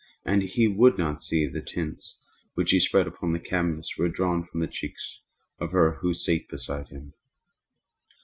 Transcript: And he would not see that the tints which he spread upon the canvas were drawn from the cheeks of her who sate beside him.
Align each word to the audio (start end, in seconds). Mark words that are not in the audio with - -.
And 0.25 0.41
he 0.41 0.67
would 0.67 0.97
not 0.97 1.21
see 1.21 1.45
that 1.45 1.53
the 1.53 1.61
tints 1.63 2.17
which 2.55 2.71
he 2.71 2.79
spread 2.79 3.05
upon 3.05 3.33
the 3.33 3.39
canvas 3.39 3.97
were 3.99 4.09
drawn 4.09 4.43
from 4.43 4.59
the 4.61 4.67
cheeks 4.67 5.21
of 5.59 5.73
her 5.73 5.99
who 6.01 6.15
sate 6.15 6.49
beside 6.49 6.87
him. 6.87 7.13